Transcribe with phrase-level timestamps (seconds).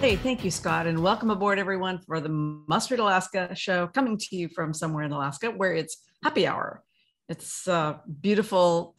[0.00, 4.16] Hey, thank you, Scott, and welcome aboard, everyone, for the Must Read Alaska show, coming
[4.16, 6.82] to you from somewhere in Alaska, where it's happy hour.
[7.28, 8.96] It's a beautiful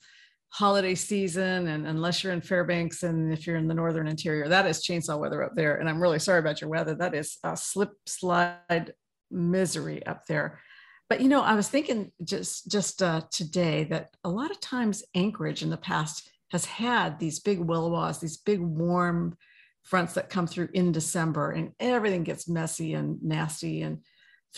[0.50, 4.68] holiday season, and unless you're in Fairbanks and if you're in the northern interior, that
[4.68, 5.78] is chainsaw weather up there.
[5.78, 6.94] And I'm really sorry about your weather.
[6.94, 8.94] That is a slip slide
[9.32, 10.60] misery up there.
[11.10, 15.04] But you know, I was thinking just just uh, today that a lot of times
[15.16, 19.36] Anchorage in the past has had these big williwaws, these big warm
[19.84, 24.00] fronts that come through in December and everything gets messy and nasty and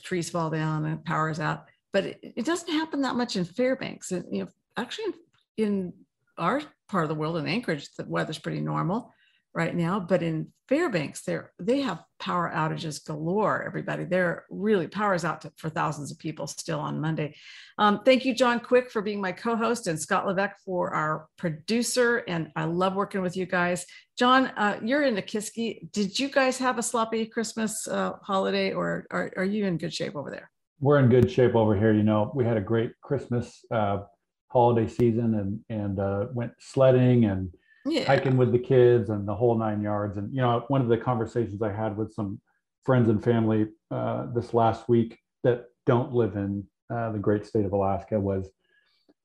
[0.02, 1.66] trees fall down and power is out.
[1.92, 4.12] But it, it doesn't happen that much in Fairbanks.
[4.12, 5.14] And you know, actually
[5.58, 5.94] in, in
[6.38, 9.14] our part of the world in Anchorage, the weather's pretty normal
[9.54, 10.00] right now.
[10.00, 14.06] But in Fairbanks, they're, they have power outages galore, everybody.
[14.06, 17.36] They're really powers out to, for thousands of people still on Monday.
[17.78, 21.28] Um, thank you, John Quick, for being my co host, and Scott Levesque for our
[21.38, 22.24] producer.
[22.28, 23.86] And I love working with you guys.
[24.18, 25.92] John, uh, you're in Nikiski.
[25.92, 29.94] Did you guys have a sloppy Christmas uh, holiday, or are, are you in good
[29.94, 30.50] shape over there?
[30.80, 31.94] We're in good shape over here.
[31.94, 34.00] You know, we had a great Christmas uh,
[34.48, 37.50] holiday season and, and uh, went sledding and
[37.86, 38.06] yeah.
[38.06, 40.18] hiking with the kids and the whole nine yards.
[40.18, 42.40] And you know, one of the conversations I had with some
[42.86, 47.66] friends and family uh, this last week that don't live in uh, the great state
[47.66, 48.50] of Alaska was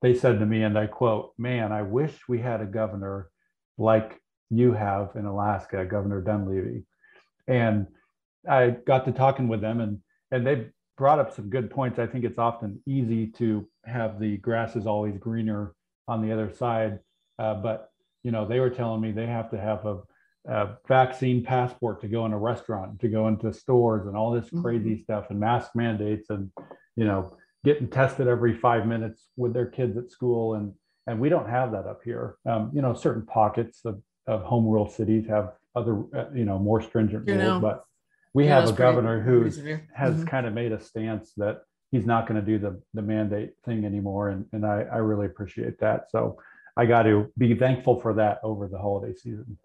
[0.01, 3.31] they said to me, and I quote, "Man, I wish we had a governor
[3.77, 4.21] like
[4.51, 6.85] you have in Alaska, Governor Dunleavy."
[7.47, 7.89] And
[8.49, 9.99] I got to talking with them, and
[10.31, 11.99] and they brought up some good points.
[11.99, 15.75] I think it's often easy to have the grass is always greener
[16.07, 17.01] on the other side,
[17.39, 17.91] uh, but
[18.23, 19.99] you know, they were telling me they have to have a,
[20.49, 24.51] a vaccine passport to go in a restaurant, to go into stores, and all this
[24.63, 25.03] crazy mm-hmm.
[25.03, 26.51] stuff, and mask mandates, and
[26.97, 30.73] you know, getting tested every five minutes with their kids at school, and
[31.07, 32.37] and we don't have that up here.
[32.47, 36.59] Um, you know, certain pockets of, of home rule cities have other, uh, you know,
[36.59, 37.61] more stringent you rules, know.
[37.61, 37.85] but
[38.35, 40.25] we yeah, have a governor who has mm-hmm.
[40.25, 43.85] kind of made a stance that he's not going to do the the mandate thing
[43.85, 46.11] anymore, and and I, I really appreciate that.
[46.11, 46.39] So
[46.79, 49.59] I got to be thankful for that over the holiday season.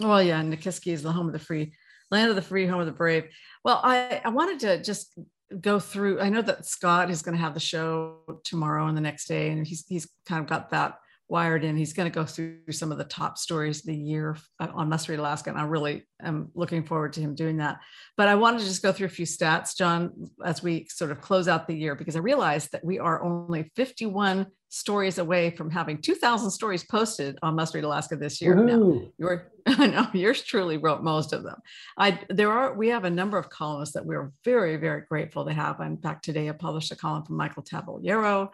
[0.00, 1.74] Well, yeah, Nikiski is the home of the free,
[2.10, 3.24] land of the free, home of the brave.
[3.64, 5.16] Well, I, I wanted to just
[5.60, 6.20] go through.
[6.20, 9.50] I know that Scott is going to have the show tomorrow and the next day,
[9.50, 10.94] and he's he's kind of got that
[11.32, 11.78] wired in.
[11.78, 14.90] He's going to go through some of the top stories of the year uh, on
[14.90, 17.78] Must Read Alaska, and I really am looking forward to him doing that.
[18.18, 20.12] But I wanted to just go through a few stats, John,
[20.44, 23.72] as we sort of close out the year, because I realized that we are only
[23.74, 28.54] 51 stories away from having 2,000 stories posted on Must Read Alaska this year.
[28.54, 31.56] Now, your, know yours truly wrote most of them.
[31.96, 35.52] I there are we have a number of columnists that we're very very grateful to
[35.52, 35.80] have.
[35.80, 38.50] In fact, today I published a column from Michael Tavoliero.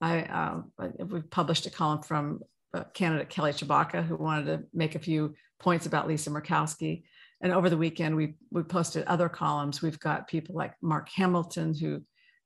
[0.00, 0.72] I um,
[1.08, 2.40] we published a column from
[2.72, 7.02] uh, candidate Kelly Tshibaka who wanted to make a few points about Lisa Murkowski.
[7.42, 9.82] And over the weekend, we we posted other columns.
[9.82, 12.02] We've got people like Mark Hamilton who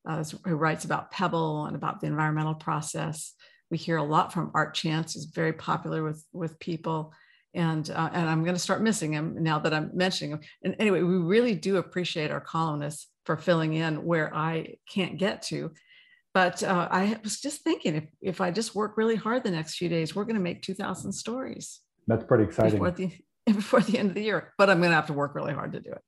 [0.09, 3.35] uh, who writes about Pebble and about the environmental process.
[3.71, 7.13] We hear a lot from Art Chance, who's very popular with, with people.
[7.55, 10.41] And, uh, and I'm going to start missing him now that I'm mentioning him.
[10.63, 15.43] And anyway, we really do appreciate our columnists for filling in where I can't get
[15.43, 15.71] to.
[16.35, 19.77] But uh, I was just thinking if, if I just work really hard the next
[19.77, 21.81] few days, we're going to make 2,000 stories.
[22.09, 22.73] That's pretty exciting.
[22.73, 23.13] Before the,
[23.47, 24.53] before the end of the year.
[24.59, 26.03] But I'm going to have to work really hard to do it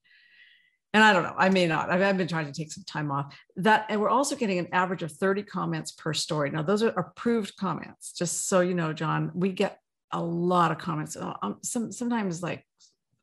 [0.96, 1.90] and I don't know, I may not.
[1.90, 3.38] I've, I've, been trying to take some time off.
[3.56, 6.48] That and we're also getting an average of 30 comments per story.
[6.48, 8.12] Now, those are approved comments.
[8.12, 9.78] Just so you know, John, we get
[10.10, 11.14] a lot of comments.
[11.14, 12.64] Uh, um, some sometimes like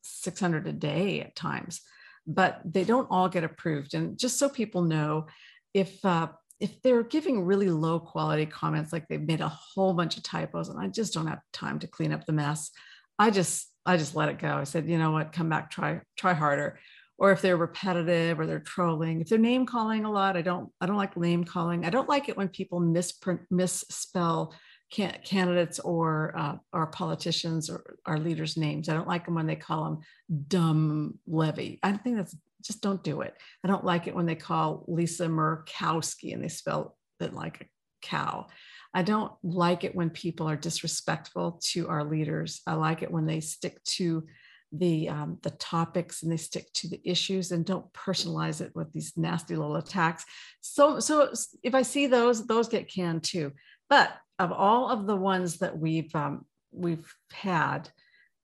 [0.04, 1.82] 600 a day at times,
[2.28, 3.96] but they don't all get approved.
[3.96, 5.26] And just so people know,
[5.74, 6.28] if uh,
[6.60, 10.70] if they're giving really low quality comments, like they've made a whole bunch of typos,
[10.70, 12.72] and I just don't have time to clean up the mess,
[13.20, 14.48] I just I just let it go.
[14.48, 16.80] I said, you know what, come back, try try harder.
[17.18, 20.72] Or if they're repetitive or they're trolling if they're name calling a lot i don't
[20.82, 21.86] i don't like name calling.
[21.86, 24.54] I don't like it when people misprint misspell
[24.94, 28.88] can, candidates or uh, our politicians or our leaders names.
[28.88, 30.00] I don't like them when they call them
[30.48, 31.80] dumb levy.
[31.82, 33.34] I think that's just don't do it
[33.64, 37.66] i don't like it when they call lisa murkowski and they spell it like a
[38.02, 38.48] cow
[38.94, 42.62] I don't like it when people are disrespectful to our leaders.
[42.68, 44.24] I like it when they stick to
[44.72, 48.92] the um, the topics and they stick to the issues and don't personalize it with
[48.92, 50.26] these nasty little attacks.
[50.62, 51.32] So so
[51.64, 53.54] if I see those, those get canned too.
[53.90, 57.90] But of all of the ones that we've um, we've had,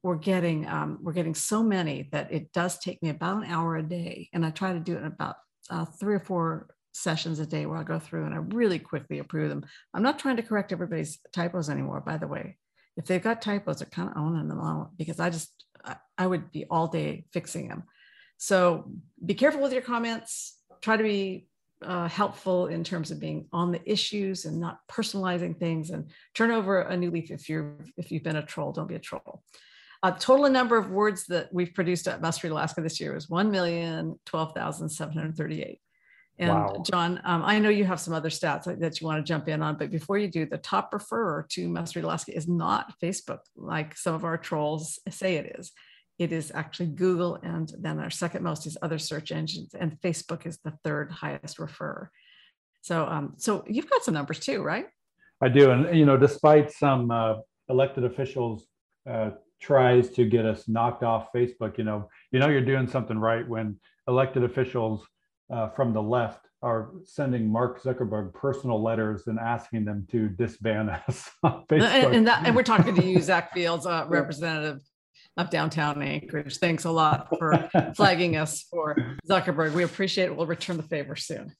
[0.03, 3.75] we're getting um, we're getting so many that it does take me about an hour
[3.77, 5.35] a day, and I try to do it in about
[5.69, 9.19] uh, three or four sessions a day where I go through and I really quickly
[9.19, 9.65] approve them.
[9.93, 12.57] I'm not trying to correct everybody's typos anymore, by the way.
[12.97, 15.51] If they've got typos, they're kind of owning them all because I just
[16.17, 17.83] I would be all day fixing them.
[18.37, 18.91] So
[19.23, 20.57] be careful with your comments.
[20.81, 21.47] Try to be
[21.81, 26.51] uh, helpful in terms of being on the issues and not personalizing things and turn
[26.51, 29.41] over a new leaf if you're if you've been a troll don't be a troll
[30.01, 33.27] uh, total number of words that we've produced at must read alaska this year is
[33.27, 35.77] 1,012,738
[36.39, 36.83] and wow.
[36.89, 39.61] John, um, I know you have some other stats that you want to jump in
[39.61, 43.39] on, but before you do, the top referrer to Must Read Alaska is not Facebook,
[43.57, 45.73] like some of our trolls say it is.
[46.17, 50.45] It is actually Google, and then our second most is other search engines, and Facebook
[50.45, 52.07] is the third highest referrer.
[52.81, 54.87] So, um, so you've got some numbers too, right?
[55.41, 57.35] I do, and you know, despite some uh,
[57.67, 58.65] elected officials
[59.09, 63.17] uh, tries to get us knocked off Facebook, you know, you know, you're doing something
[63.17, 63.77] right when
[64.07, 65.05] elected officials
[65.51, 70.89] uh, from the left are sending Mark Zuckerberg personal letters and asking them to disband
[71.07, 72.05] us on Facebook.
[72.05, 74.81] And, and, that, and we're talking to you, Zack Fields, uh, representative
[75.37, 76.57] of downtown Anchorage.
[76.57, 78.95] Thanks a lot for flagging us for
[79.27, 79.73] Zuckerberg.
[79.73, 80.35] We appreciate it.
[80.35, 81.53] We'll return the favor soon.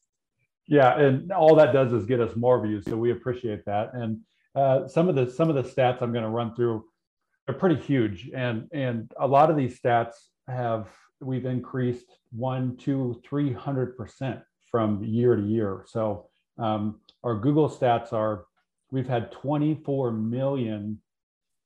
[0.67, 3.93] Yeah, and all that does is get us more views, so we appreciate that.
[3.93, 4.19] And
[4.53, 6.83] uh, some of the some of the stats I'm going to run through
[7.49, 10.13] are pretty huge, and and a lot of these stats
[10.47, 10.87] have
[11.19, 14.39] we've increased one, two, three hundred percent
[14.71, 15.83] from year to year.
[15.87, 16.27] So
[16.59, 18.45] um, our Google stats are
[18.91, 20.99] we've had 24 million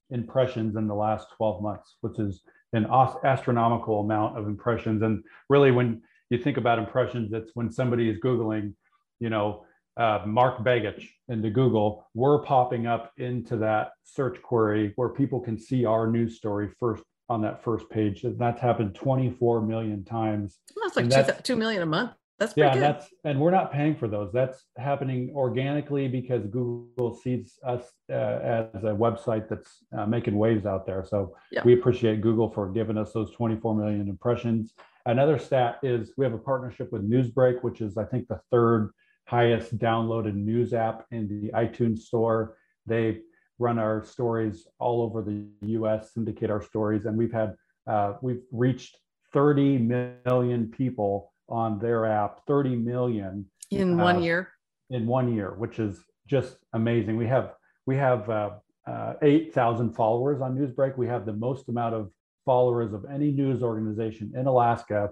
[0.10, 2.42] impressions in the last 12 months, which is
[2.74, 2.86] an
[3.24, 5.02] astronomical amount of impressions.
[5.02, 8.74] And really, when you think about impressions, it's when somebody is Googling,
[9.20, 9.66] you know,
[9.98, 15.58] uh, Mark Begich into Google, we're popping up into that search query where people can
[15.58, 18.24] see our news story first on that first page.
[18.24, 20.60] And That's happened 24 million times.
[20.76, 22.12] Well, that's like that's, 2 million a month.
[22.40, 22.82] That's yeah, good.
[22.82, 24.32] that's and we're not paying for those.
[24.34, 30.66] That's happening organically because Google sees us uh, as a website that's uh, making waves
[30.66, 31.06] out there.
[31.08, 31.62] So yeah.
[31.64, 34.74] we appreciate Google for giving us those 24 million impressions.
[35.06, 38.92] Another stat is we have a partnership with Newsbreak, which is I think the third
[39.26, 42.58] highest downloaded news app in the iTunes store.
[42.86, 43.20] They
[43.60, 47.56] run our stories all over the U.S., syndicate our stories, and we've had
[47.88, 48.98] uh, we've reached
[49.34, 54.50] 30 million people on their app 30 million in uh, one year
[54.90, 57.54] in one year which is just amazing we have
[57.86, 58.52] we have uh,
[58.88, 62.10] uh, 8000 followers on newsbreak we have the most amount of
[62.46, 65.10] followers of any news organization in alaska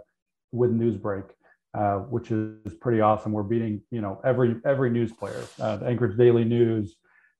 [0.52, 1.26] with newsbreak
[1.74, 6.18] uh, which is pretty awesome we're beating you know every every news player uh, anchorage
[6.18, 6.96] daily news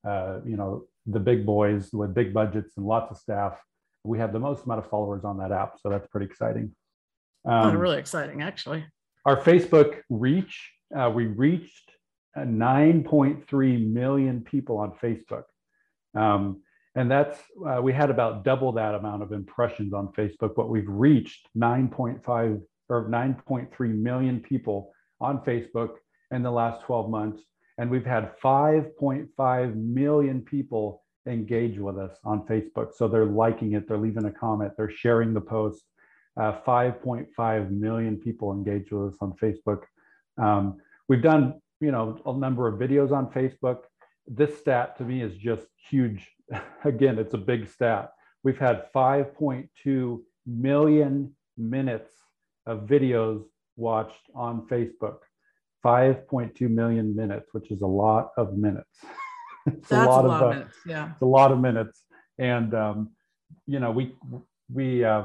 [0.06, 3.60] uh, you know the big boys with big budgets and lots of staff
[4.04, 6.74] we have the most amount of followers on that app so that's pretty exciting
[7.44, 8.84] um, oh, really exciting, actually.
[9.24, 11.90] Our Facebook reach, uh, we reached
[12.36, 15.44] uh, 9.3 million people on Facebook.
[16.14, 16.62] Um,
[16.94, 20.88] and that's, uh, we had about double that amount of impressions on Facebook, but we've
[20.88, 22.60] reached 9.5
[22.92, 25.94] or 9.3 million people on Facebook
[26.30, 27.42] in the last 12 months.
[27.78, 32.92] And we've had 5.5 million people engage with us on Facebook.
[32.94, 35.84] So they're liking it, they're leaving a comment, they're sharing the post.
[36.38, 39.82] Uh, 5.5 million people engage with us on Facebook.
[40.38, 43.80] Um, we've done, you know, a number of videos on Facebook.
[44.26, 46.30] This stat to me is just huge.
[46.84, 48.12] Again, it's a big stat.
[48.44, 52.21] We've had 5.2 million minutes
[52.66, 53.44] of videos
[53.76, 55.18] watched on Facebook.
[55.84, 58.98] 5.2 million minutes, which is a lot of minutes.
[59.66, 60.76] it's That's a lot, a lot of, uh, minutes.
[60.86, 61.10] Yeah.
[61.10, 62.02] It's a lot of minutes.
[62.38, 63.10] And, um,
[63.66, 64.14] you know, we,
[64.72, 65.24] we, uh,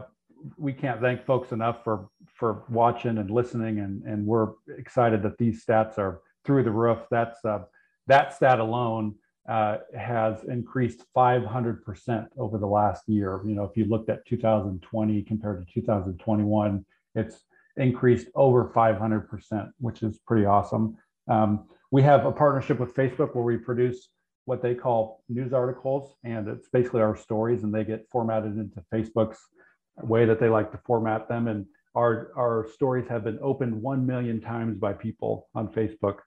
[0.58, 5.38] we can't thank folks enough for for watching and listening, and and we're excited that
[5.38, 7.00] these stats are through the roof.
[7.10, 7.64] That's uh,
[8.08, 9.16] that stat alone
[9.50, 13.42] uh, has increased 500% over the last year.
[13.46, 16.86] You know, if you looked at 2020 compared to 2021,
[17.18, 17.44] it's
[17.78, 20.98] increased over 500%, which is pretty awesome.
[21.30, 24.10] Um, we have a partnership with Facebook where we produce
[24.46, 28.82] what they call news articles, and it's basically our stories, and they get formatted into
[28.94, 29.40] Facebook's
[30.04, 31.48] way that they like to format them.
[31.48, 36.20] And our, our stories have been opened 1 million times by people on Facebook,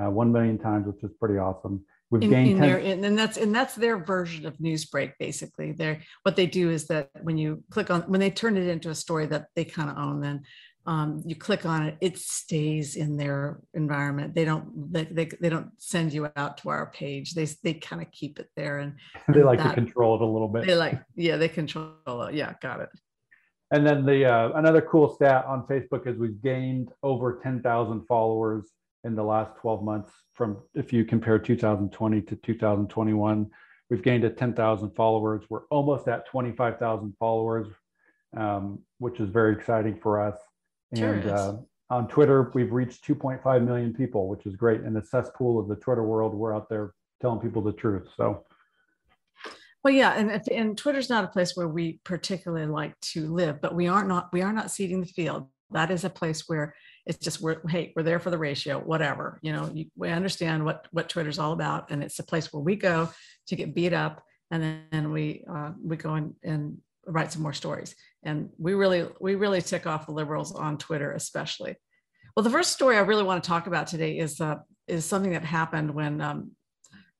[0.00, 1.84] uh, 1 million times, which is pretty awesome.
[2.10, 5.12] We've in, gained in 10- their, and that's and that's their version of Newsbreak.
[5.18, 8.66] Basically, they're what they do is that when you click on when they turn it
[8.66, 10.42] into a story that they kind of own, then
[10.86, 14.34] um, you click on it, it stays in their environment.
[14.34, 17.34] They don't they, they, they don't send you out to our page.
[17.34, 18.94] They they kind of keep it there, and,
[19.34, 20.66] they like that, to control it a little bit.
[20.66, 22.34] They like yeah, they control it.
[22.34, 22.88] Yeah, got it.
[23.70, 28.06] And then the uh, another cool stat on Facebook is we've gained over ten thousand
[28.06, 28.70] followers
[29.04, 33.50] in the last 12 months from if you compare 2020 to 2021
[33.90, 35.44] we've gained a 10,000 followers.
[35.48, 37.68] We're almost at 25,000 followers
[38.36, 40.36] um, which is very exciting for us.
[40.94, 41.56] Sure and uh,
[41.90, 44.82] on twitter we've reached 2.5 million people which is great.
[44.82, 48.08] In the cesspool of the twitter world we're out there telling people the truth.
[48.16, 48.44] So
[49.84, 53.60] well yeah and, if, and twitter's not a place where we particularly like to live
[53.60, 55.48] but we are not we are not ceding the field.
[55.70, 56.74] That is a place where
[57.08, 60.64] it's just we're hey we're there for the ratio whatever you know you, we understand
[60.64, 63.08] what what twitter's all about and it's a place where we go
[63.48, 67.52] to get beat up and then we uh, we go and, and write some more
[67.52, 67.94] stories.
[68.22, 71.76] And we really we really tick off the liberals on twitter especially.
[72.36, 75.32] Well the first story i really want to talk about today is uh, is something
[75.32, 76.52] that happened when um,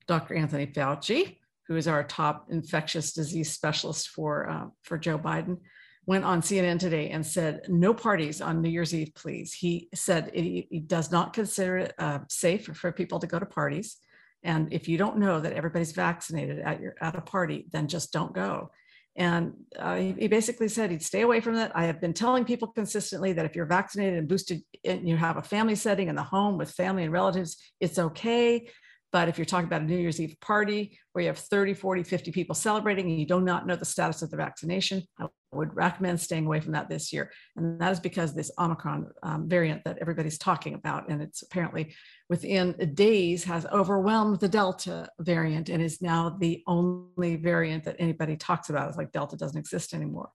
[0.07, 5.57] dr anthony fauci who is our top infectious disease specialist for uh, for joe biden
[6.05, 9.53] went on CNN today and said, no parties on New Year's Eve, please.
[9.53, 13.45] He said he, he does not consider it uh, safe for people to go to
[13.45, 13.97] parties.
[14.43, 18.13] And if you don't know that everybody's vaccinated at your at a party, then just
[18.13, 18.71] don't go.
[19.15, 21.75] And uh, he, he, basically said he'd stay away from that.
[21.75, 25.35] I have been telling people consistently that if you're vaccinated and boosted and you have
[25.35, 28.69] a family setting in the home with family and relatives, it's okay.
[29.11, 32.03] But if you're talking about a New Year's Eve party where you have 30, 40,
[32.03, 35.75] 50 people celebrating and you do not know the status of the vaccination, I would
[35.75, 37.31] recommend staying away from that this year.
[37.55, 41.95] And that is because this Omicron um, variant that everybody's talking about, and it's apparently
[42.29, 48.35] within days has overwhelmed the Delta variant and is now the only variant that anybody
[48.35, 48.87] talks about.
[48.87, 50.29] It's like Delta doesn't exist anymore.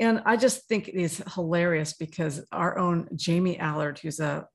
[0.00, 4.48] And I just think it is hilarious because our own Jamie Allard, who's a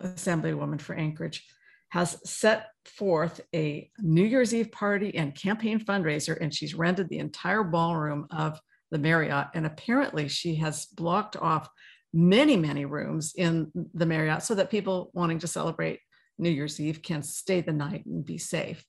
[0.00, 1.44] assemblywoman for Anchorage,
[1.88, 7.18] has set forth a New Year's Eve party and campaign fundraiser, and she's rented the
[7.18, 8.60] entire ballroom of
[8.94, 9.48] the Marriott.
[9.54, 11.68] And apparently, she has blocked off
[12.12, 15.98] many, many rooms in the Marriott so that people wanting to celebrate
[16.38, 18.84] New Year's Eve can stay the night and be safe.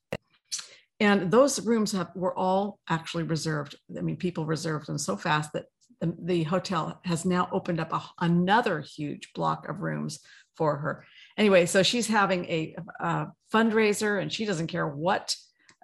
[1.00, 3.75] And those rooms have, were all actually reserved.
[3.97, 5.65] I mean, people reserved them so fast that
[6.00, 10.19] the, the hotel has now opened up a, another huge block of rooms
[10.55, 11.03] for her
[11.38, 15.35] anyway, so she's having a, a fundraiser and she doesn't care what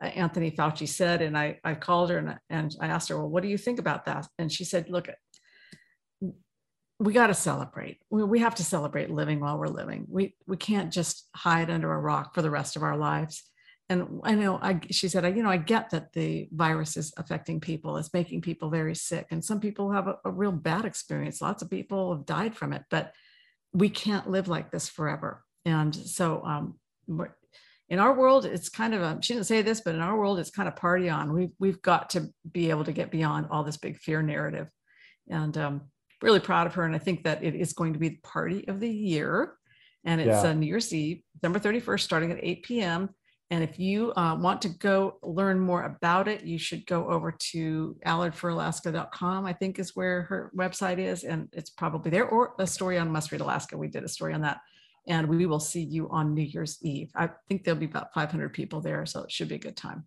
[0.01, 1.21] Anthony Fauci said.
[1.21, 3.79] And I, I called her and, and I asked her, well, what do you think
[3.79, 4.27] about that?
[4.37, 5.09] And she said, look,
[6.99, 7.97] we got to celebrate.
[8.09, 10.05] We, we have to celebrate living while we're living.
[10.07, 13.43] We, we can't just hide under a rock for the rest of our lives.
[13.89, 17.11] And I know, I, she said, I, you know, I get that the virus is
[17.17, 17.97] affecting people.
[17.97, 19.27] It's making people very sick.
[19.31, 21.41] And some people have a, a real bad experience.
[21.41, 23.13] Lots of people have died from it, but
[23.73, 25.43] we can't live like this forever.
[25.65, 26.79] And so um,
[27.91, 30.39] in our world, it's kind of a, she didn't say this, but in our world,
[30.39, 31.33] it's kind of party on.
[31.33, 34.69] We've, we've got to be able to get beyond all this big fear narrative.
[35.29, 35.81] And um,
[36.21, 36.85] really proud of her.
[36.85, 39.55] And I think that it is going to be the party of the year.
[40.05, 40.51] And it's yeah.
[40.51, 43.09] uh, New Year's Eve, December 31st, starting at 8 p.m.
[43.49, 47.35] And if you uh, want to go learn more about it, you should go over
[47.51, 51.25] to allardforalaska.com, I think is where her website is.
[51.25, 53.77] And it's probably there, or a story on Must Read Alaska.
[53.77, 54.59] We did a story on that.
[55.11, 57.11] And we will see you on New Year's Eve.
[57.15, 59.05] I think there'll be about 500 people there.
[59.05, 60.05] So it should be a good time.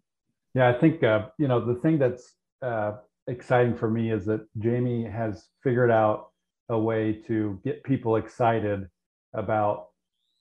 [0.54, 2.92] Yeah, I think, uh, you know, the thing that's uh,
[3.26, 6.28] exciting for me is that Jamie has figured out
[6.70, 8.88] a way to get people excited
[9.34, 9.88] about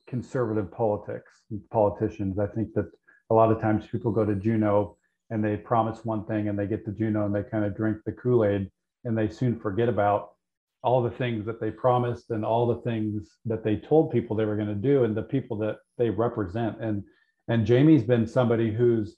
[0.08, 2.40] conservative politics and politicians.
[2.40, 2.90] I think that
[3.32, 4.96] a lot of times people go to Juneau
[5.30, 7.98] and they promise one thing and they get to Juneau and they kind of drink
[8.06, 8.72] the Kool Aid
[9.04, 10.33] and they soon forget about
[10.84, 14.46] all the things that they promised and all the things that they told people they
[14.46, 16.82] were going to do and the people that they represent.
[16.82, 17.04] And
[17.48, 19.18] and Jamie's been somebody who's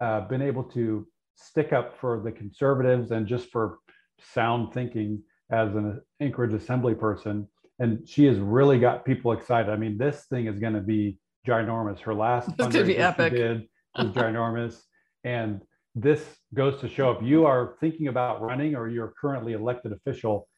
[0.00, 3.78] uh, been able to stick up for the conservatives and just for
[4.20, 7.48] sound thinking as an Anchorage Assembly person
[7.78, 9.70] and she has really got people excited.
[9.70, 12.00] I mean, this thing is going to be ginormous.
[12.00, 13.32] Her last it's going to be epic.
[13.32, 14.80] did was ginormous,
[15.24, 15.60] and
[15.94, 16.22] this
[16.54, 20.48] goes to show if you are thinking about running or you're currently elected official,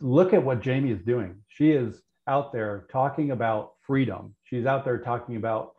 [0.00, 1.36] look at what Jamie is doing.
[1.48, 4.34] She is out there talking about freedom.
[4.44, 5.72] She's out there talking about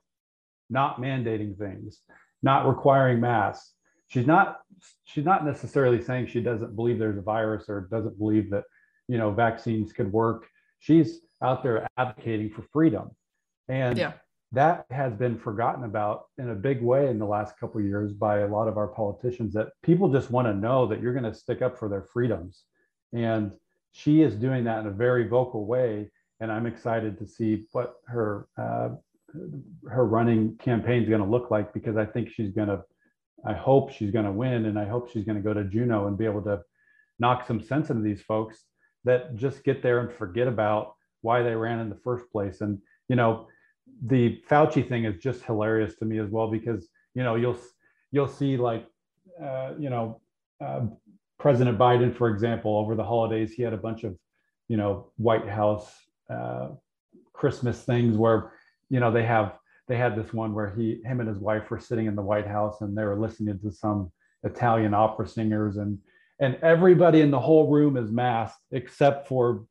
[0.69, 1.99] not mandating things,
[2.41, 3.73] not requiring masks.
[4.07, 4.59] She's not
[5.03, 8.63] she's not necessarily saying she doesn't believe there's a virus or doesn't believe that
[9.07, 10.47] you know vaccines could work
[10.79, 13.11] she's out there advocating for freedom
[13.67, 14.13] and yeah
[14.53, 18.11] that has been forgotten about in a big way in the last couple of years
[18.11, 21.23] by a lot of our politicians that people just want to know that you're going
[21.23, 22.63] to stick up for their freedoms
[23.13, 23.51] and
[23.91, 27.95] she is doing that in a very vocal way and i'm excited to see what
[28.07, 28.89] her uh,
[29.89, 32.81] her running campaign is going to look like because i think she's going to
[33.45, 36.07] i hope she's going to win and i hope she's going to go to juneau
[36.07, 36.59] and be able to
[37.21, 38.65] knock some sense into these folks
[39.05, 42.61] that just get there and forget about why they ran in the first place.
[42.61, 43.47] And you know
[44.05, 47.57] the Fauci thing is just hilarious to me as well because you know you'll
[48.11, 48.85] you'll see like
[49.41, 50.19] uh, you know
[50.63, 50.81] uh,
[51.41, 54.15] President Biden, for example, over the holidays he had a bunch of
[54.67, 55.91] you know White House
[56.29, 56.69] uh,
[57.33, 58.53] Christmas things where
[58.89, 59.57] you know they have
[59.87, 62.45] they had this one where he him and his wife were sitting in the White
[62.47, 64.11] House and they were listening to some
[64.43, 65.97] Italian opera singers and
[66.39, 69.65] and everybody in the whole room is masked except for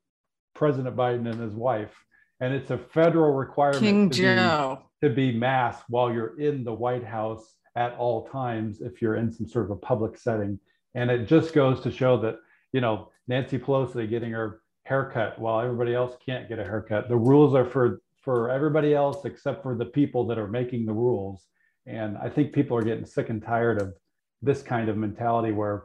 [0.54, 1.94] President Biden and his wife
[2.40, 3.80] and it's a federal requirement
[4.14, 4.80] to.
[5.00, 9.16] Be, to be masked while you're in the White House at all times if you're
[9.16, 10.58] in some sort of a public setting.
[10.94, 12.36] And it just goes to show that,
[12.72, 17.08] you know, Nancy Pelosi getting her haircut while everybody else can't get a haircut.
[17.08, 20.92] The rules are for for everybody else except for the people that are making the
[20.92, 21.46] rules.
[21.86, 23.94] And I think people are getting sick and tired of
[24.42, 25.84] this kind of mentality where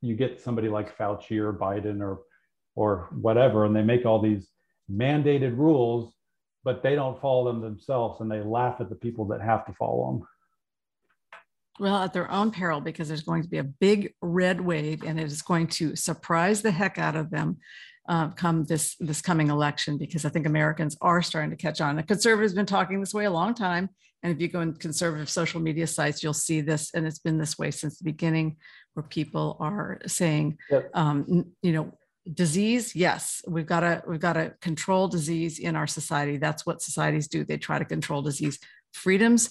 [0.00, 2.20] you get somebody like Fauci or Biden or
[2.74, 4.50] or whatever, and they make all these
[4.90, 6.14] mandated rules,
[6.62, 9.72] but they don't follow them themselves and they laugh at the people that have to
[9.72, 10.28] follow them.
[11.78, 15.20] Well, at their own peril, because there's going to be a big red wave and
[15.20, 17.58] it is going to surprise the heck out of them
[18.08, 21.96] uh, come this, this coming election, because I think Americans are starting to catch on.
[21.96, 23.90] The conservatives have been talking this way a long time.
[24.22, 26.94] And if you go in conservative social media sites, you'll see this.
[26.94, 28.56] And it's been this way since the beginning,
[28.94, 30.90] where people are saying, yep.
[30.94, 31.92] um, you know,
[32.34, 36.82] disease yes we've got to we've got to control disease in our society that's what
[36.82, 38.58] societies do they try to control disease
[38.92, 39.50] freedoms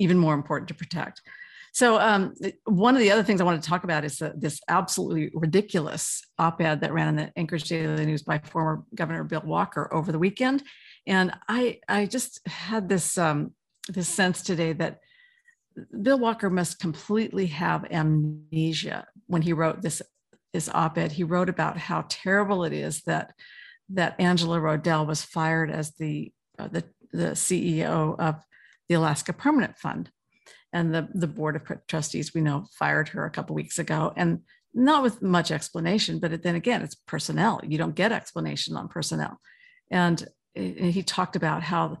[0.00, 1.22] even more important to protect
[1.76, 2.34] so um,
[2.64, 6.80] one of the other things i want to talk about is this absolutely ridiculous op-ed
[6.80, 10.62] that ran in the anchorage daily news by former governor bill walker over the weekend.
[11.06, 13.52] And i i just had this um,
[13.88, 15.00] this sense today that
[16.02, 20.00] bill walker must completely have amnesia when he wrote this
[20.56, 23.34] his op-ed, he wrote about how terrible it is that
[23.90, 28.42] that Angela Rodell was fired as the uh, the, the CEO of
[28.88, 30.10] the Alaska Permanent Fund,
[30.76, 34.40] and the the board of trustees we know fired her a couple weeks ago, and
[34.74, 36.18] not with much explanation.
[36.18, 37.60] But then again, it's personnel.
[37.64, 39.40] You don't get explanation on personnel,
[39.90, 41.98] and he talked about how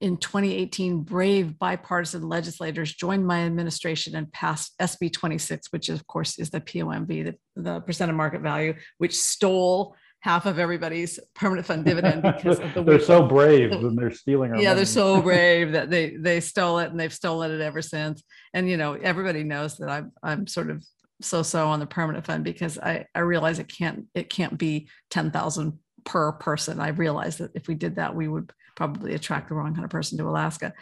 [0.00, 6.38] in 2018, brave bipartisan legislators joined my administration and passed SB 26, which of course
[6.38, 11.66] is the POMV, the, the percent of market value, which stole half of everybody's permanent
[11.66, 14.76] fund dividend because of the they're so brave and they're stealing our yeah money.
[14.76, 18.22] they're so brave that they they stole it and they've stolen it ever since
[18.54, 20.84] and you know everybody knows that i'm i'm sort of
[21.20, 24.88] so so on the permanent fund because i i realize it can't it can't be
[25.10, 29.56] 10,000 per person i realize that if we did that we would probably attract the
[29.56, 30.72] wrong kind of person to Alaska.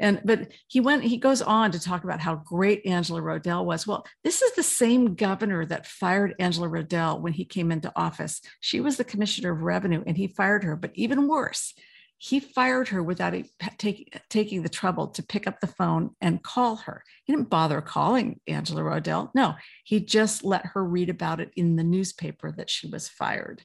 [0.00, 3.86] And but he went, he goes on to talk about how great Angela Rodell was.
[3.86, 8.40] Well, this is the same governor that fired Angela Rodell when he came into office.
[8.60, 10.74] She was the commissioner of revenue and he fired her.
[10.74, 11.74] But even worse,
[12.18, 13.34] he fired her without
[13.78, 17.04] take, taking the trouble to pick up the phone and call her.
[17.24, 19.30] He didn't bother calling Angela Rodell.
[19.34, 19.54] No,
[19.84, 23.62] he just let her read about it in the newspaper that she was fired.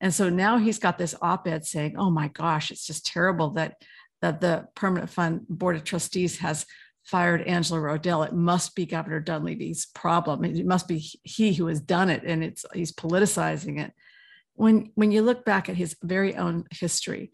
[0.00, 3.76] And so now he's got this op-ed saying, "Oh my gosh, it's just terrible that
[4.22, 6.66] that the permanent fund board of trustees has
[7.04, 8.26] fired Angela Rodell.
[8.26, 10.44] It must be Governor Dunleavy's problem.
[10.44, 13.92] It must be he who has done it, and it's he's politicizing it."
[14.54, 17.32] When when you look back at his very own history,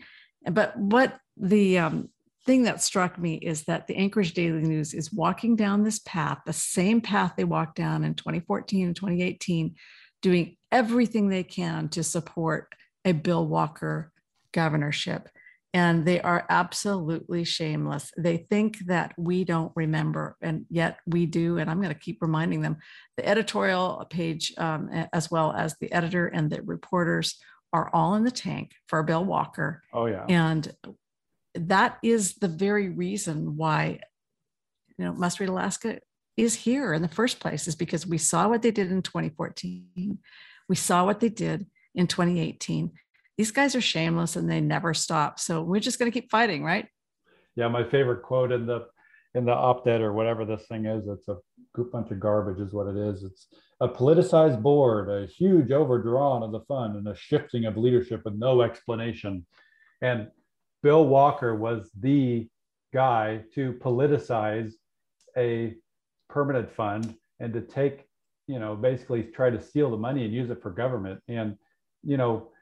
[0.50, 2.08] but what the um,
[2.46, 6.38] thing that struck me is that the Anchorage Daily News is walking down this path,
[6.46, 9.74] the same path they walked down in 2014 and 2018,
[10.22, 14.12] doing everything they can to support a Bill Walker
[14.52, 15.28] governorship.
[15.76, 18.10] And they are absolutely shameless.
[18.16, 21.58] They think that we don't remember, and yet we do.
[21.58, 22.78] And I'm going to keep reminding them.
[23.18, 27.38] The editorial page, um, as well as the editor and the reporters,
[27.74, 29.82] are all in the tank for Bill Walker.
[29.92, 30.24] Oh, yeah.
[30.26, 30.74] And
[31.56, 34.00] that is the very reason why,
[34.96, 36.00] you know, Must Read Alaska
[36.38, 40.20] is here in the first place is because we saw what they did in 2014.
[40.70, 42.92] We saw what they did in 2018.
[43.36, 45.38] These guys are shameless and they never stop.
[45.38, 46.88] So we're just going to keep fighting, right?
[47.54, 48.86] Yeah, my favorite quote in the
[49.34, 51.36] in the op-ed or whatever this thing is, it's a
[51.74, 53.22] group bunch of garbage is what it is.
[53.22, 53.48] It's
[53.80, 58.34] a politicized board, a huge overdrawn of the fund, and a shifting of leadership with
[58.34, 59.44] no explanation.
[60.00, 60.28] And
[60.82, 62.48] Bill Walker was the
[62.94, 64.72] guy to politicize
[65.36, 65.74] a
[66.30, 68.06] permanent fund and to take,
[68.46, 71.20] you know, basically try to steal the money and use it for government.
[71.28, 71.58] And,
[72.02, 72.52] you know,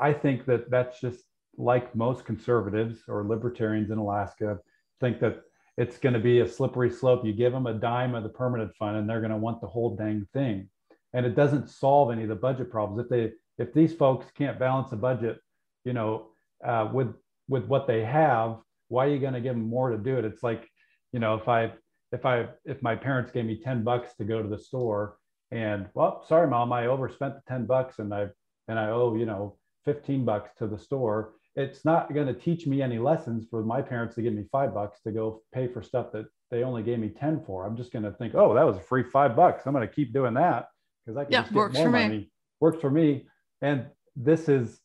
[0.00, 1.24] I think that that's just
[1.56, 4.58] like most conservatives or libertarians in Alaska
[5.00, 5.42] think that
[5.76, 7.24] it's going to be a slippery slope.
[7.24, 9.66] You give them a dime of the permanent fund and they're going to want the
[9.66, 10.68] whole dang thing.
[11.12, 13.04] And it doesn't solve any of the budget problems.
[13.04, 15.38] If they if these folks can't balance a budget,
[15.84, 16.28] you know,
[16.64, 17.14] uh, with
[17.48, 20.24] with what they have, why are you going to give them more to do it?
[20.24, 20.68] It's like,
[21.12, 21.72] you know, if I
[22.12, 25.16] if I if my parents gave me 10 bucks to go to the store
[25.50, 28.28] and well, sorry, mom, I overspent the 10 bucks and I
[28.68, 31.32] and I owe, you know, 15 bucks to the store.
[31.54, 34.72] It's not going to teach me any lessons for my parents to give me five
[34.72, 37.66] bucks to go pay for stuff that they only gave me 10 for.
[37.66, 39.64] I'm just going to think, oh, that was a free five bucks.
[39.66, 40.68] I'm going to keep doing that
[41.04, 41.90] because I can yeah, just get more money.
[41.90, 42.30] Works for me.
[42.60, 43.26] Works for me.
[43.60, 44.80] And this is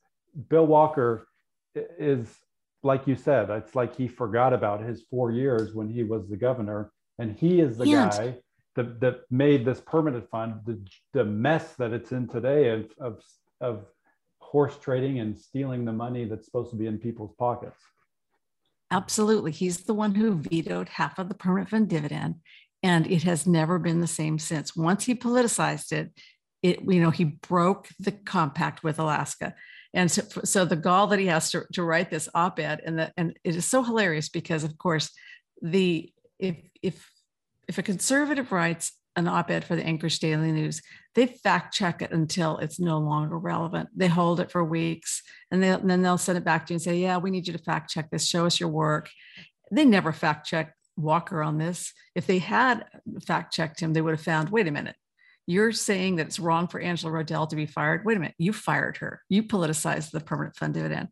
[0.49, 1.27] Bill Walker
[1.75, 2.27] is
[2.83, 6.37] like you said, it's like he forgot about his four years when he was the
[6.37, 6.91] governor.
[7.19, 8.37] And he is the guy
[8.75, 10.79] that, that made this permanent fund the,
[11.13, 13.23] the mess that it's in today of, of,
[13.59, 13.85] of
[14.47, 17.77] horse trading and stealing the money that's supposed to be in people's pockets.
[18.91, 19.51] Absolutely.
[19.51, 22.35] He's the one who vetoed half of the permanent fund dividend.
[22.83, 24.75] And it has never been the same since.
[24.75, 26.11] Once he politicized it,
[26.63, 29.53] it you know he broke the compact with Alaska.
[29.93, 33.13] And so, so the gall that he has to, to write this op-ed and that
[33.17, 35.11] and it is so hilarious because of course
[35.61, 37.09] the if if
[37.67, 40.81] if a conservative writes an op-ed for the Anchorage Daily News,
[41.15, 43.89] they fact check it until it's no longer relevant.
[43.95, 46.75] They hold it for weeks and, they, and then they'll send it back to you
[46.75, 49.09] and say, yeah, we need you to fact check this, show us your work.
[49.71, 51.93] They never fact check Walker on this.
[52.15, 52.85] If they had
[53.25, 54.95] fact checked him, they would have found, wait a minute,
[55.47, 58.05] you're saying that it's wrong for Angela Rodell to be fired.
[58.05, 59.21] Wait a minute, you fired her.
[59.29, 61.09] You politicized the permanent fund dividend.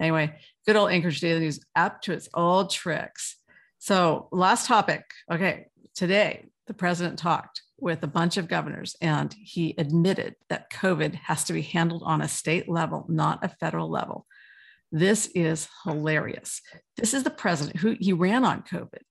[0.00, 3.36] Anyway, good old Anchorage Daily News up to its old tricks.
[3.78, 5.04] So, last topic.
[5.32, 11.14] Okay, today the president talked with a bunch of governors and he admitted that COVID
[11.14, 14.26] has to be handled on a state level, not a federal level.
[14.92, 16.60] This is hilarious.
[16.96, 19.02] This is the president who he ran on COVID.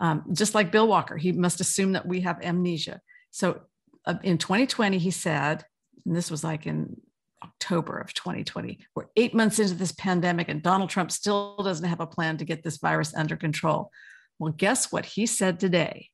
[0.00, 3.00] Um, just like Bill Walker, he must assume that we have amnesia.
[3.30, 3.60] So
[4.04, 5.64] uh, in 2020, he said,
[6.04, 7.00] and this was like in
[7.42, 12.00] October of 2020, we're eight months into this pandemic and Donald Trump still doesn't have
[12.00, 13.90] a plan to get this virus under control.
[14.38, 16.10] Well, guess what he said today?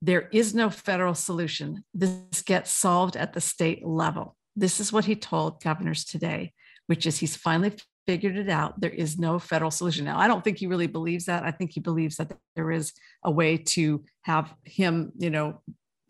[0.00, 1.84] There is no federal solution.
[1.92, 4.36] This gets solved at the state level.
[4.54, 6.52] This is what he told governors today,
[6.86, 7.72] which is he's finally
[8.06, 8.80] figured it out.
[8.80, 10.04] There is no federal solution.
[10.04, 11.44] Now, I don't think he really believes that.
[11.44, 12.92] I think he believes that there is
[13.24, 15.60] a way to have him, you know,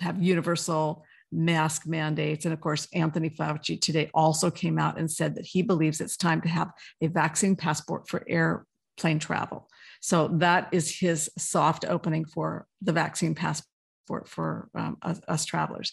[0.00, 2.44] have universal mask mandates.
[2.44, 6.16] And of course, Anthony Fauci today also came out and said that he believes it's
[6.16, 6.70] time to have
[7.00, 9.68] a vaccine passport for airplane travel.
[10.00, 13.66] So that is his soft opening for the vaccine passport
[14.08, 15.92] for, for um, us, us, travelers.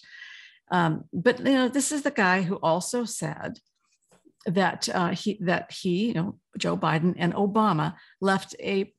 [0.71, 3.59] Um, but you know, this is the guy who also said
[4.47, 8.93] that uh, he that he, you know, Joe Biden and Obama left a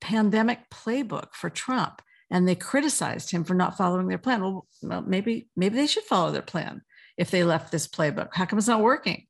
[0.00, 4.42] pandemic playbook for Trump, and they criticized him for not following their plan.
[4.42, 6.82] Well, well maybe maybe they should follow their plan
[7.16, 8.28] if they left this playbook.
[8.32, 9.26] How come it's not working?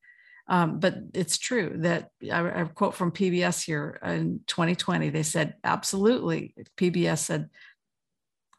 [0.48, 5.10] Um, but it's true that I, I, quote from PBS here in 2020.
[5.10, 6.54] They said absolutely.
[6.78, 7.50] PBS said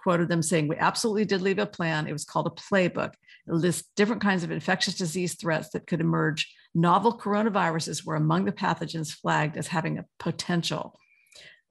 [0.01, 2.07] quoted them saying, We absolutely did leave a plan.
[2.07, 3.13] It was called a playbook.
[3.47, 6.53] It lists different kinds of infectious disease threats that could emerge.
[6.75, 10.99] Novel coronaviruses were among the pathogens flagged as having a potential.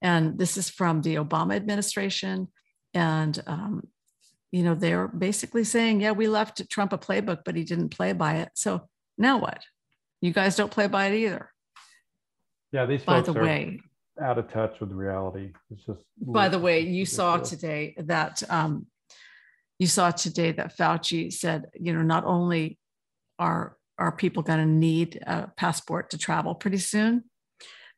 [0.03, 2.49] And this is from the Obama administration.
[2.95, 3.89] And, um,
[4.51, 8.13] you know, they're basically saying, yeah, we left Trump a playbook, but he didn't play
[8.13, 8.51] by it.
[8.55, 9.63] So now what?
[10.21, 11.51] You guys don't play by it either.
[12.73, 13.81] Yeah, these by the way,
[14.21, 15.53] out of touch with reality.
[15.71, 16.03] It's just.
[16.21, 18.87] By the way, you saw today that um,
[19.79, 22.79] you saw today that Fauci said, you know, not only
[23.39, 27.25] are are people going to need a passport to travel pretty soon,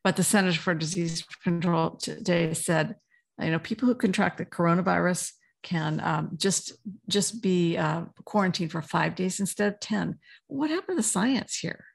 [0.03, 2.95] but the Center for Disease Control today said,
[3.39, 5.31] you know, people who contract the coronavirus
[5.63, 6.73] can um, just
[7.07, 10.17] just be uh, quarantined for five days instead of ten.
[10.47, 11.85] What happened to science here?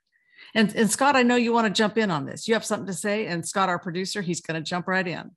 [0.57, 2.49] And, and Scott, I know you want to jump in on this.
[2.49, 5.31] You have something to say, and Scott, our producer, he's going to jump right in.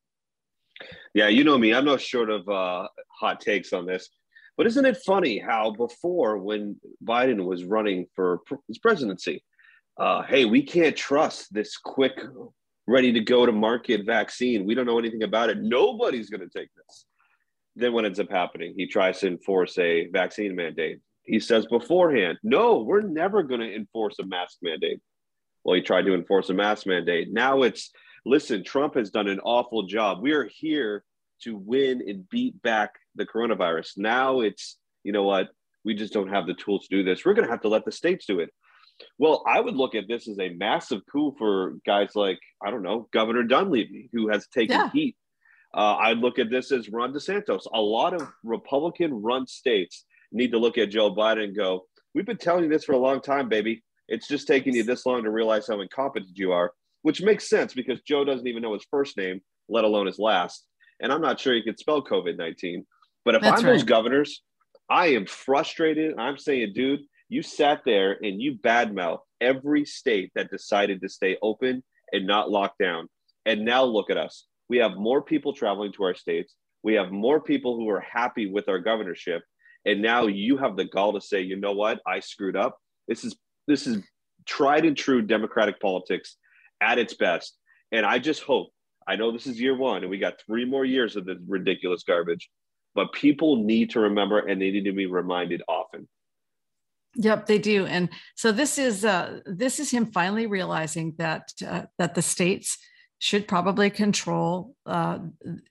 [1.14, 1.74] Yeah, you know me.
[1.74, 2.88] I'm not short of uh,
[3.20, 4.10] hot takes on this.
[4.56, 9.44] But isn't it funny how before, when Biden was running for his presidency,
[10.00, 12.18] uh, hey, we can't trust this quick,
[12.88, 14.66] ready to go to market vaccine.
[14.66, 15.58] We don't know anything about it.
[15.60, 17.06] Nobody's going to take this.
[17.76, 18.74] Then, what ends up happening?
[18.78, 21.00] He tries to enforce a vaccine mandate.
[21.24, 25.02] He says beforehand, no, we're never going to enforce a mask mandate.
[25.64, 27.32] Well, he tried to enforce a mask mandate.
[27.32, 27.92] Now it's
[28.26, 30.22] listen, Trump has done an awful job.
[30.22, 31.04] We are here
[31.44, 33.98] to win and beat back the coronavirus.
[33.98, 35.50] Now it's, you know what,
[35.86, 37.26] we just don't have the tools to do this.
[37.26, 38.50] We're going to have to let the states do it.
[39.18, 42.84] Well, I would look at this as a massive coup for guys like, I don't
[42.84, 44.92] know, Governor Dunleavy, who has taken yeah.
[44.92, 45.16] heat.
[45.74, 47.66] Uh, I'd look at this as Ron DeSantis.
[47.74, 52.26] A lot of Republican run states need to look at Joe Biden and go, We've
[52.26, 53.84] been telling you this for a long time, baby.
[54.10, 56.72] It's just taking you this long to realize how incompetent you are,
[57.04, 60.66] which makes sense because Joe doesn't even know his first name, let alone his last.
[61.02, 62.86] And I'm not sure he could spell COVID 19.
[63.26, 63.74] But if That's I'm right.
[63.74, 64.42] those governors,
[64.90, 66.18] I am frustrated.
[66.18, 71.38] I'm saying, dude, you sat there and you badmouth every state that decided to stay
[71.42, 73.08] open and not lock down.
[73.46, 74.46] And now look at us.
[74.68, 76.56] We have more people traveling to our states.
[76.84, 79.44] We have more people who are happy with our governorship.
[79.86, 82.00] And now you have the gall to say, you know what?
[82.06, 82.78] I screwed up.
[83.08, 83.36] This is
[83.70, 84.04] this is
[84.46, 86.36] tried and true democratic politics
[86.82, 87.58] at its best.
[87.92, 88.70] And I just hope,
[89.08, 92.04] I know this is year one and we got three more years of this ridiculous
[92.04, 92.50] garbage,
[92.96, 96.08] but people need to remember and they need to be reminded often.
[97.16, 97.86] Yep, they do.
[97.86, 102.78] And so this is uh, this is him finally realizing that uh, that the states
[103.20, 105.20] should probably control uh,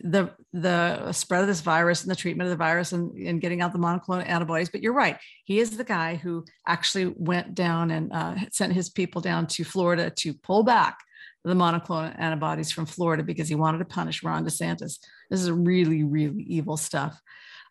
[0.01, 3.63] the the spread of this virus and the treatment of the virus and, and getting
[3.63, 4.69] out the monoclonal antibodies.
[4.69, 8.91] But you're right; he is the guy who actually went down and uh, sent his
[8.91, 10.99] people down to Florida to pull back
[11.45, 14.99] the monoclonal antibodies from Florida because he wanted to punish Ron DeSantis.
[15.31, 17.21] This is really, really evil stuff.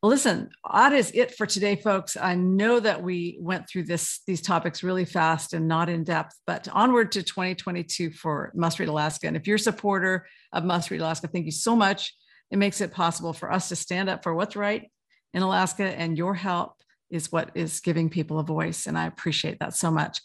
[0.03, 2.15] Listen, that is it for today, folks.
[2.15, 6.35] I know that we went through this these topics really fast and not in depth,
[6.45, 9.25] but onward to 2022 for Must Read Alaska.
[9.27, 12.13] And if you're a supporter of Must Read Alaska, thank you so much.
[12.51, 14.89] It makes it possible for us to stand up for what's right
[15.33, 16.73] in Alaska, and your help
[17.09, 18.85] is what is giving people a voice.
[18.85, 20.19] And I appreciate that so much.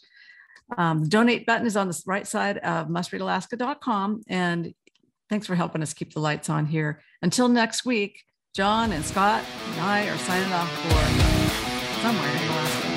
[0.77, 4.21] Um, the donate button is on the right side of mustreadalaska.com.
[4.27, 4.73] And
[5.29, 7.01] thanks for helping us keep the lights on here.
[7.21, 8.23] Until next week,
[8.55, 12.92] John and Scott and I are signing off for somewhere in Alaska.